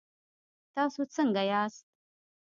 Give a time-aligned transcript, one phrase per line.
[0.75, 1.85] تاسو څنګ ياست؟